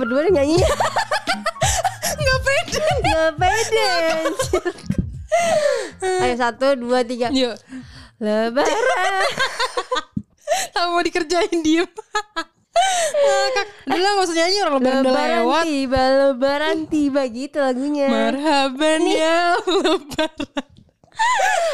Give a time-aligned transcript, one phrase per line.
[0.00, 0.56] berdua nyanyi.
[2.20, 2.80] Nggak pede.
[3.04, 3.88] Gak pede.
[6.00, 7.28] Ayo satu dua tiga.
[7.30, 7.56] Yuk.
[8.18, 9.28] Lebaran.
[10.74, 11.88] Tahu mau dikerjain diem.
[13.50, 15.64] Kak, udah lah gak usah nyanyi orang lebaran udah Lebaran lewat.
[15.68, 18.06] tiba, lebaran tiba gitu lagunya.
[18.08, 20.79] Marhaban ya lebaran.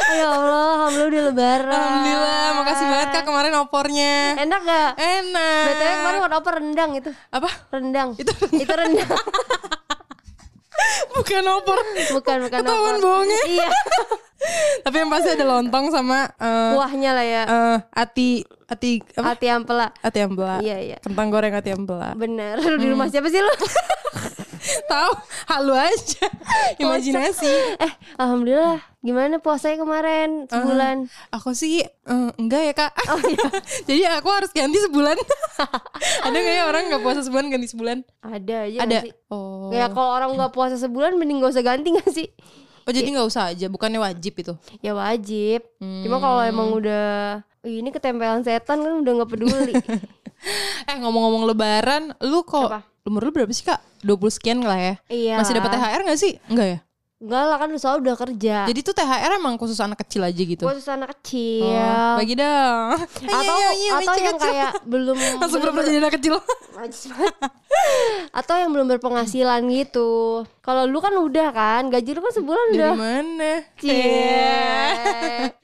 [0.09, 1.73] Ya Allah, alhamdulillah udah lebaran.
[1.73, 4.15] Alhamdulillah, makasih banget kak kemarin opornya.
[4.39, 4.91] Enak gak?
[4.97, 5.65] Enak.
[5.69, 7.11] BTW kemarin warna apa rendang itu?
[7.29, 7.51] Apa?
[7.71, 8.09] Rendang.
[8.15, 9.11] Itu Itu rendang.
[11.09, 11.79] Bukan opor.
[12.13, 13.03] bukan bukan Ketahuan opor.
[13.03, 13.41] bohongnya.
[13.49, 13.69] Iya.
[14.85, 17.43] Tapi yang pasti ada lontong sama eh Kuahnya lah ya.
[17.43, 18.29] eh, ati
[18.67, 19.33] ati apa?
[19.33, 19.89] Hati ampela.
[19.99, 20.61] Ati ampela.
[20.61, 20.97] Iya, iya.
[21.01, 22.13] Kentang goreng ati ampela.
[22.15, 22.61] Bener.
[22.61, 23.51] Lu di rumah siapa sih lu?
[24.87, 25.13] Tahu?
[25.47, 26.27] Halu aja.
[26.77, 27.53] Imajinasi.
[27.79, 28.79] eh, alhamdulillah.
[28.99, 31.07] Gimana puasanya kemarin sebulan?
[31.31, 32.93] Aku sih eh, enggak ya kak.
[33.09, 33.47] Oh iya.
[33.89, 35.15] Jadi aku harus ganti sebulan.
[36.27, 37.99] ada nggak ya orang nggak puasa sebulan ganti sebulan?
[38.21, 38.99] Ada aja ada.
[39.03, 39.13] sih?
[39.29, 39.71] Oh.
[39.71, 42.29] Kayak kalau orang nggak puasa sebulan mending gak usah ganti gak sih?
[42.83, 44.55] Oh jadi nggak usah aja, bukannya wajib itu?
[44.79, 45.67] Ya wajib.
[45.83, 46.23] Cuma Hmm.
[46.23, 49.75] kalau emang udah "Ih, ini ketempelan setan kan udah nggak peduli.
[50.85, 52.85] Eh ngomong-ngomong Lebaran, lu kok Apa?
[53.07, 53.79] Umur lu berapa sih kak?
[54.03, 54.95] 20 sekian lah ya.
[55.07, 55.35] iya.
[55.39, 56.33] Masih dapat THR nggak sih?
[56.51, 56.79] Enggak ya.
[57.17, 58.57] Enggak lah kan selalu udah kerja.
[58.69, 60.61] Jadi tuh THR emang khusus anak kecil aja gitu.
[60.69, 61.65] Khusus anak kecil.
[61.65, 62.93] Oh, bagi dong.
[63.33, 66.37] atau Ayo, ayo, atau lucu, yang kayak belum langsung belum jadi anak kecil.
[68.37, 70.45] Atau yang belum berpenghasilan gitu.
[70.61, 72.93] Kalau lu kan udah kan, gaji lu kan sebulan Dari udah.
[72.93, 73.53] mana?
[73.81, 75.57] Cie.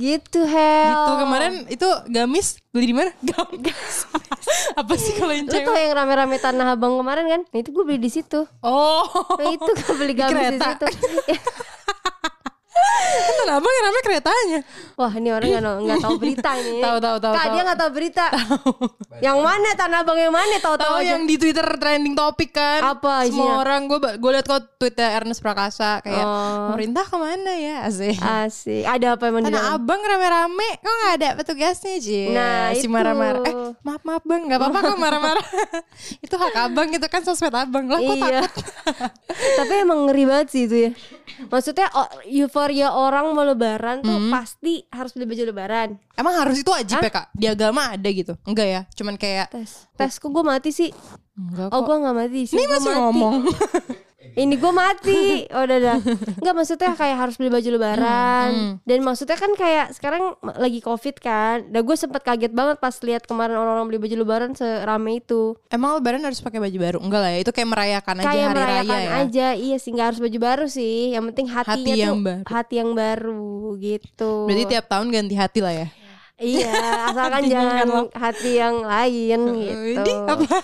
[0.00, 0.90] Gitu Hel.
[0.90, 3.12] Gitu kemarin itu gamis beli di mana?
[3.20, 4.08] Gamis.
[4.80, 5.82] Apa sih kalau yang Lu tau cewek?
[5.84, 7.40] yang rame-rame tanah abang kemarin kan?
[7.46, 8.48] Nah itu gue beli di situ.
[8.60, 9.04] Oh.
[9.36, 10.66] Nah itu gue beli gamis di kereta.
[10.72, 10.86] situ.
[13.20, 14.60] Kan abang yang namanya keretanya.
[14.94, 16.78] Wah ini orang nggak nggak tahu berita ini.
[16.78, 17.50] Tahu, tahu, tahu, Kak tahu.
[17.50, 18.26] dia nggak tahu berita.
[19.20, 20.56] yang mana tanah abang yang mana?
[20.56, 21.02] Tahu aja.
[21.10, 22.80] yang di Twitter trending topik kan?
[22.86, 23.34] Apa isinya?
[23.42, 26.70] Semua orang gue gue liat kok Twitter Ernest Prakasa kayak Oh.
[26.70, 28.16] pemerintah ke mana ya asik.
[28.16, 28.84] Asik.
[28.84, 33.54] Ada apa emang Tanah abang rame-rame kok nggak ada petugasnya Ji Nah, si marah-marah eh
[33.80, 35.44] maaf maaf bang nggak apa-apa kok marah-marah
[36.24, 38.40] itu hak abang itu kan sosmed abang lah kok Iya.
[38.42, 38.66] takut
[39.30, 40.90] Tapi emang ngeri banget sih itu ya.
[41.42, 44.30] Maksudnya o- euforia orang mau lebaran tuh Hmm.
[44.30, 45.88] pasti harus beli baju lebaran.
[46.14, 49.90] emang harus itu wajib ya kak di agama ada gitu enggak ya cuman kayak Tes.
[49.92, 50.90] Tes kok gue mati sih?
[51.34, 52.54] enggak Oh kok gue gak mati sih.
[52.54, 52.98] ini masih mati.
[52.98, 53.34] ngomong
[54.40, 55.44] Ini gue mati.
[55.52, 55.98] Oh udah dah.
[56.40, 58.48] Enggak maksudnya kayak harus beli baju lebaran.
[58.50, 61.68] Hmm, Dan maksudnya kan kayak sekarang lagi covid kan.
[61.68, 65.52] Dan gue sempet kaget banget pas lihat kemarin orang-orang beli baju lebaran serame itu.
[65.68, 68.56] emang lebaran harus pakai baju baru enggak lah ya itu kayak merayakan aja kayak hari
[68.56, 69.48] merayakan raya ya aja.
[69.52, 70.96] Iya sih nggak harus baju baru sih.
[71.12, 72.42] Yang penting hatinya Hati yang tuh baru.
[72.48, 74.32] hati yang baru gitu.
[74.48, 75.86] berarti tiap tahun ganti hati lah ya
[76.40, 76.72] Iya,
[77.06, 78.02] asalkan kan jangan lo?
[78.10, 80.12] hati yang lain gitu.
[80.24, 80.56] Apa?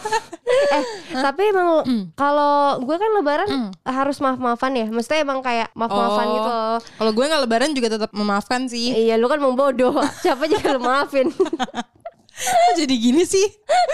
[0.73, 2.05] eh, tapi emang Hmm.
[2.13, 3.49] kalau gue kan lebaran
[3.83, 4.87] harus maaf-maafan ya.
[4.87, 6.35] Mestinya emang kayak maaf-maafan Oh.
[6.35, 6.51] gitu
[6.97, 10.01] kalau gue nggak lebaran juga tetap memaafkan sih Iya, lu kan mau bodoh.
[10.25, 11.29] Siapa juga lu maafin.
[11.29, 13.45] Kok jadi gini sih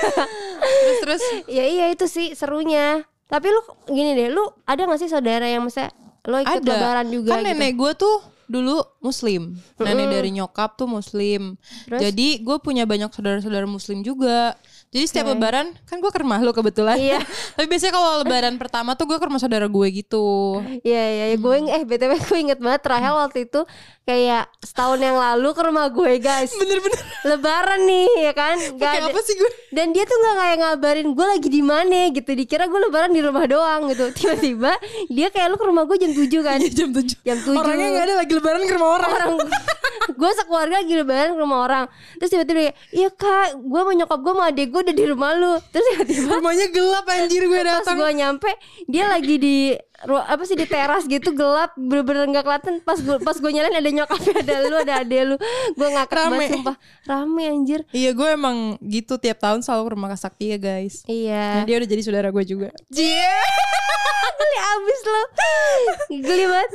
[0.00, 3.03] terus terus ya iya itu sih serunya.
[3.26, 5.91] Tapi lu gini deh, lu ada gak sih saudara yang mestinya
[6.22, 7.49] lo ikut ada lebaran juga kan gitu?
[7.49, 8.16] nenek gue tuh
[8.52, 11.56] dulu muslim nenek dari nyokap tuh muslim
[11.88, 12.00] Terus?
[12.04, 14.52] jadi gue punya banyak saudara-saudara muslim juga
[14.92, 17.24] jadi setiap lebaran kan gue ke rumah lo kebetulan Iya.
[17.56, 21.36] tapi biasanya kalau lebaran pertama tuh gue ke rumah saudara gue gitu Iya iya ya,
[21.36, 23.64] gue eh btw gue inget banget Rahel waktu itu
[24.02, 26.50] kayak setahun yang lalu ke rumah gue guys.
[26.52, 28.58] bener-bener Lebaran nih ya kan?
[28.74, 29.14] Gak kayak ada.
[29.14, 32.30] apa sih gue Dan dia tuh nggak kayak ngabarin gue lagi di mana gitu.
[32.34, 34.10] Dikira gue lebaran di rumah doang gitu.
[34.10, 34.74] Tiba-tiba
[35.06, 36.58] dia kayak lu ke rumah gue jam 7 kan.
[36.58, 37.54] Iya, jam 7 Jam 7.
[37.54, 39.10] orangnya nggak ada lagi lebaran ke rumah orang.
[39.14, 39.32] Orang.
[40.19, 41.84] Gue sekeluarga lagi lebaran ke rumah orang.
[42.19, 45.30] Terus tiba-tiba dia, iya kak gue mau nyokap gue mau adek gue udah di rumah
[45.38, 45.53] lu.
[45.70, 47.97] Terus tiba-tiba rumahnya gelap anjir gue pas datang.
[48.02, 48.50] gue nyampe
[48.91, 49.56] dia lagi di
[50.02, 52.75] apa sih di teras gitu gelap bener-bener nggak kelihatan.
[52.82, 55.37] Pas gue pas gue nyalain ada nyokapnya ada lu ada ade lu.
[55.78, 56.31] Gue ngakak Rame.
[56.34, 56.76] banget sumpah.
[57.06, 57.81] Rame anjir.
[57.94, 61.06] Iya gue emang gitu tiap tahun selalu ke rumah Kak Sakti ya guys.
[61.06, 61.62] Iya.
[61.62, 62.69] Nah, dia udah jadi saudara gue juga.
[64.43, 65.22] Geli abis lo
[66.22, 66.70] geli banget.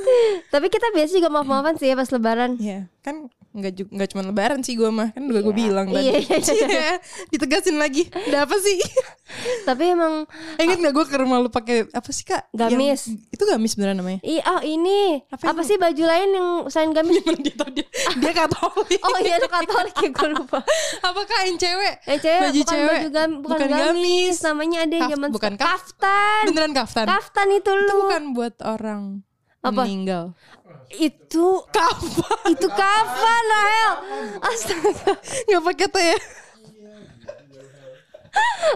[0.52, 2.56] Tapi kita biasa juga maaf maafan sih ya pas lebaran.
[2.60, 3.28] Iya, kan
[3.58, 6.04] nggak nggak cuma lebaran sih gue mah kan udah gue bilang tadi.
[6.04, 6.68] Iya, iya, iya.
[6.78, 6.92] Iya,
[7.30, 8.06] ditegasin lagi.
[8.08, 8.78] Ada apa sih?
[9.64, 10.24] tapi emang
[10.56, 12.48] Eh, Ingat nggak gue ke rumah lu pakai apa sih kak?
[12.52, 13.08] Gamis.
[13.08, 14.20] Yang- itu gamis beneran namanya.
[14.22, 17.20] Ih, oh ini Apa apa, sih baju lain yang selain gamis?
[17.44, 17.86] Dia tau dia?
[18.16, 19.00] Dia katolik.
[19.02, 20.60] Oh iya itu katolik ya gue lupa.
[21.08, 21.96] apa kain cewek?
[22.06, 22.92] Yang cewek Baju bukan cewek.
[22.94, 23.84] baju gam, bukan, Bukan gamis.
[23.84, 24.36] gamis.
[24.40, 26.44] namanya ada yang zaman bukan kaftan.
[26.46, 27.06] Beneran kaftan.
[27.06, 27.98] Kaftan itu Itu lu.
[28.06, 29.02] bukan buat orang
[29.60, 29.84] Apa?
[29.84, 30.32] meninggal.
[30.88, 32.56] Itu Kafan.
[32.56, 33.94] itu kafan Rahel.
[34.40, 35.12] Astaga.
[35.50, 36.18] Nggak pakai tuh ya?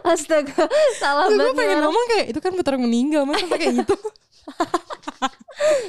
[0.01, 0.65] Astaga,
[0.97, 1.53] salah Gue banget.
[1.53, 3.93] nih pengen ngomong kayak itu kan putar meninggal masa pakai gitu.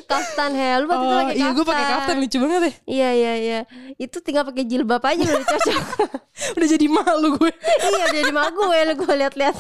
[0.05, 2.75] Kaftan he, lu waktu itu Oh pakai iya gue pakai kaftan lucu banget deh.
[2.85, 3.61] Iya iya iya.
[3.97, 5.83] Itu tinggal pakai jilbab aja udah cocok.
[6.33, 7.53] Udah jadi malu gue.
[7.93, 9.57] iya udah di mak gue lu gue liat-liat.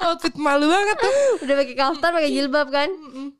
[0.00, 1.12] Outfit malu banget tuh.
[1.44, 2.88] udah pakai kaftan pakai jilbab kan.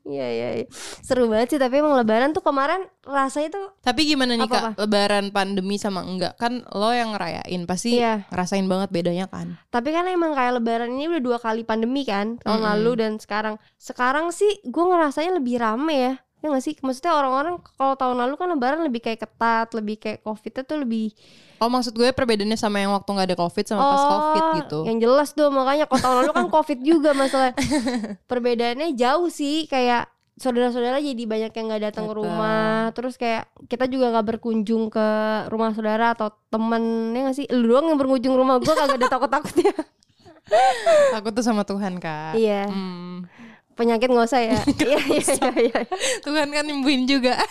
[0.05, 0.65] Iya iya iya.
[1.01, 5.31] Seru banget sih tapi emang lebaran tuh kemarin rasanya tuh Tapi gimana nih kak Lebaran
[5.31, 8.27] pandemi sama enggak Kan lo yang ngerayain Pasti Iya.
[8.27, 12.35] ngerasain banget bedanya kan Tapi kan emang kayak lebaran ini udah dua kali pandemi kan
[12.43, 12.67] Tahun Mm-mm.
[12.67, 16.77] lalu dan sekarang Sekarang sih gue ngerasanya lebih rame ya Ya gak sih?
[16.77, 21.09] Maksudnya orang-orang kalau tahun lalu kan lebaran lebih kayak ketat Lebih kayak covidnya tuh lebih
[21.57, 24.97] Oh maksud gue perbedaannya sama yang waktu nggak ada covid sama pas covid gitu Yang
[25.01, 27.57] jelas dong makanya kalau tahun lalu kan covid juga masalah
[28.29, 33.89] Perbedaannya jauh sih Kayak saudara-saudara jadi banyak yang nggak datang ke rumah Terus kayak kita
[33.89, 35.07] juga nggak berkunjung ke
[35.49, 37.49] rumah saudara atau temen Ya gak sih?
[37.49, 39.73] Lu doang yang berkunjung rumah gue kagak ada takut-takutnya
[41.17, 43.25] Aku tuh sama Tuhan kak Iya Hmm.
[43.77, 44.59] Penyakit nggak usah ya.
[44.87, 45.79] Iya iya iya iya.
[46.25, 47.37] Tuhan kan nyembuhin juga.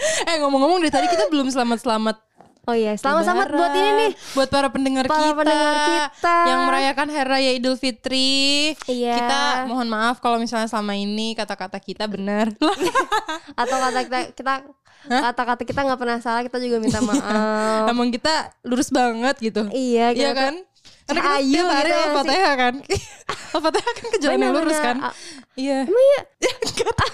[0.00, 2.16] Eh ngomong-ngomong dari tadi kita belum selamat-selamat.
[2.64, 4.10] Oh iya selamat-selamat buat ini nih.
[4.32, 6.36] Buat para pendengar Para kita pendengar kita.
[6.48, 8.72] Yang merayakan Hari Raya Idul Fitri.
[8.88, 9.16] Iya.
[9.16, 12.48] Kita mohon maaf kalau misalnya selama ini kata-kata kita benar.
[13.60, 14.54] Atau kata kita kita
[15.08, 17.92] kata-kata kita nggak pernah salah kita juga minta maaf.
[17.92, 19.68] Emang kita lurus banget gitu.
[19.68, 20.54] Iya Iya kita kan?
[21.04, 22.74] Karena kita Ayu tiap hari gitu ya Al-Fatihah kan
[23.56, 24.96] Al-Fatihah kan ke jalan yang lurus kan
[25.54, 26.20] Iya Emang iya
[26.66, 27.08] Enggak.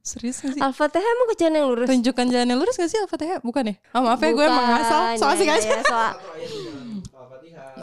[0.00, 0.60] Serius gak sih?
[0.60, 3.38] Al-Fatihah emang ke jalan yang lurus Tunjukkan jalan yang lurus gak sih Al-Fatihah?
[3.40, 3.74] Bukan ya?
[3.92, 6.16] Oh maaf ya gue emang ngasal So asik iya, aja iya, soal-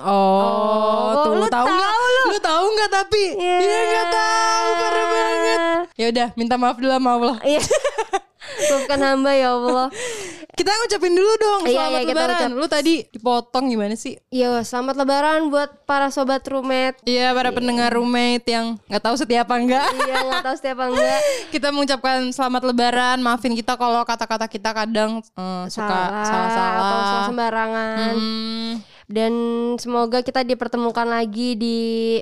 [0.02, 1.92] Oh, Oh, tuh lu tahu nggak?
[2.26, 3.24] Lu tahu nggak tapi?
[3.38, 3.58] Iya.
[3.60, 5.60] Iya nggak tahu, parah banget.
[5.94, 7.38] Ya udah, minta maaf dulu sama Allah.
[7.44, 7.62] Iya
[8.72, 9.88] Maafkan hamba ya Allah
[10.62, 12.38] Kita ngucapin dulu dong Iya, selamat iya, kita lebaran.
[12.38, 12.52] ucap.
[12.54, 14.14] Lu tadi dipotong gimana sih?
[14.30, 19.42] Iya selamat lebaran buat para sobat roommate Iya, para pendengar roommate yang nggak tahu setia
[19.42, 19.90] apa enggak.
[19.90, 21.20] Iya nggak tahu setiap apa enggak
[21.54, 23.18] kita mengucapkan selamat lebaran.
[23.20, 26.78] Maafin kita kalau kata-kata kita kadang eh, suka Salah salah-salah.
[26.78, 28.72] Atau salah sembarangan Hmm,
[29.12, 29.34] Dan
[29.76, 31.78] semoga kita dipertemukan lagi di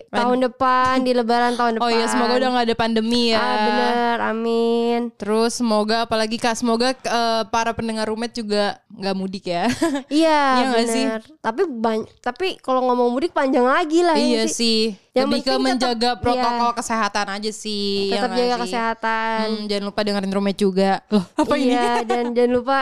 [0.10, 3.38] tahun depan Di lebaran tahun depan Oh iya, semoga udah nggak ada pandemi ya.
[3.38, 9.46] Ah bener amin Terus semoga apalagi kak, semoga eh, para pendengar roommate juga nggak mudik
[9.46, 9.70] ya.
[10.12, 11.06] Iya Iya nggak sih?
[11.06, 14.98] bener Tapi banyak Tapi kalau ngomong mudik panjang lagi lah ya iya nggak sih.
[15.10, 16.76] Yang Lebih ke penting tetap- menjaga protokol iya.
[16.76, 17.94] kesehatan aja sih.
[18.08, 18.62] ya Tetap jaga sih?
[18.64, 20.92] kesehatan Hmm, jangan lupa dengerin roommate juga.
[21.08, 21.70] Loh, apa ini?
[21.70, 22.78] Iya dan jangan lupa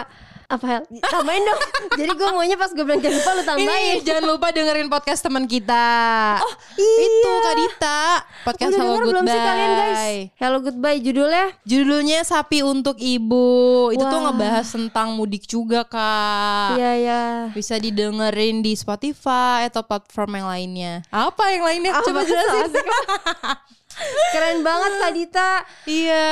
[0.48, 0.80] Apa
[1.12, 1.60] Tambahin dong
[2.00, 5.20] Jadi gue maunya pas gue bilang jangan lupa lu tambahin Ini jangan lupa dengerin podcast
[5.28, 5.88] teman kita.
[6.40, 7.04] Oh, iya.
[7.04, 8.02] Itu Kak Dita.
[8.48, 9.36] Podcast Udah Hello denger belum Goodbye.
[9.36, 10.00] sih kalian guys
[10.40, 13.48] Hello goodbye judulnya Judulnya Sapi untuk Ibu.
[13.92, 14.32] Itu tuh Wah.
[14.32, 16.80] ngebahas tentang mudik juga, Kak.
[16.80, 20.94] Iya ya Bisa didengerin di Spotify atau platform yang lainnya.
[21.12, 21.92] Apa yang lainnya?
[22.00, 22.88] Coba Apa jelasin.
[24.30, 25.52] Keren banget Kak Dita
[25.84, 26.30] Iya.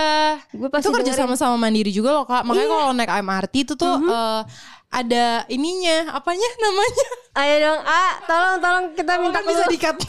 [0.50, 2.44] Gue pasti itu kerja sama sama mandiri juga loh kak.
[2.44, 2.74] Makanya Iya.
[2.74, 4.08] kalau naik MRT itu tuh Mhm.
[4.08, 4.42] eh,
[4.88, 7.06] ada ininya, apanya namanya?
[7.36, 9.96] Ayo dong A Tolong tolong kita minta Kan bisa dikat.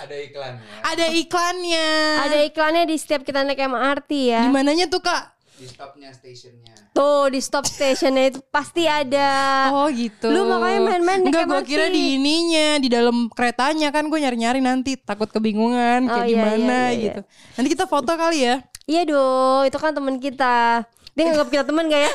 [0.00, 1.88] ada iklannya ada iklannya.
[2.22, 5.35] Ada iklannya di setiap kita naik MRT ya Di mananya tuh kak?
[5.56, 9.30] Di stopnya stationnya Tuh di stop stationnya itu pasti ada
[9.72, 10.28] Oh gitu.
[10.28, 15.00] Lu makanya main-main Enggak gue kira di ininya di dalam keretanya kan gue nyari-nyari nanti
[15.00, 17.20] takut kebingungan kayak Oh, iya, gimana iya, iya, gitu.
[17.56, 18.60] Nanti kita foto kali ya.
[18.86, 20.86] Iya dong Itu kan teman kita
[21.16, 22.12] Dia nganggap kita teman gak ya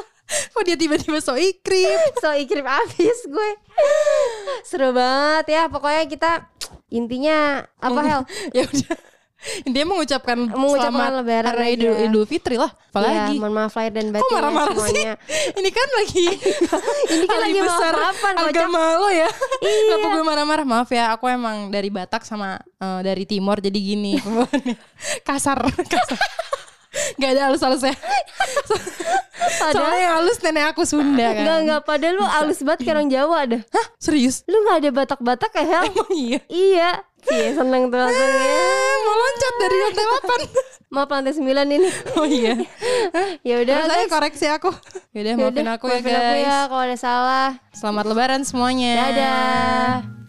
[0.52, 2.00] Kok dia tiba-tiba so ikrip?
[2.22, 3.50] So ikrip abis gue
[4.62, 6.30] Seru banget ya Pokoknya kita
[6.92, 8.22] Intinya Apa Hel?
[8.56, 8.96] ya udah.
[9.66, 11.94] Intinya mengucapkan, Mengucapkan selamat lebaran Hari Idul.
[12.06, 12.70] Idul Fitri lah.
[12.70, 13.34] Apalagi.
[13.34, 14.80] Ya, mohon maaf lahir dan batin Kok ya marah-marah sih?
[14.86, 15.14] semuanya.
[15.58, 16.26] Ini kan lagi
[17.16, 18.48] Ini kan lagi besar kocak.
[18.48, 19.26] agama lo ya.
[19.26, 19.28] Iya.
[19.90, 20.64] Kenapa gue marah-marah?
[20.64, 24.14] Maaf ya, aku emang dari Batak sama eh, dari Timur jadi gini.
[25.22, 25.58] kasar,
[25.90, 26.18] kasar.
[27.16, 27.94] Gak ada halus-halusnya.
[29.72, 31.42] Soalnya yang halus nenek aku Sunda kan.
[31.42, 33.86] Enggak enggak Padahal lu halus banget kayak orang Jawa dah Hah?
[33.98, 34.46] Serius?
[34.46, 35.82] Lu gak ada batak-batak ya Hel?
[35.90, 36.40] Emang iya?
[36.46, 36.90] Iya
[37.22, 40.92] Iya seneng tuh langsung ya Eh, mau loncat dari lantai 8.
[40.92, 42.52] Maaf lantai 9 ini Oh iya.
[43.40, 44.70] Ya udah Terus aja guys koreksi aku.
[45.12, 46.44] Yaudah Yaudah, maafin aku ya maafin aku guys.
[46.44, 48.92] ya kalau ada salah Selamat lebaran semuanya.
[49.00, 50.21] Dadah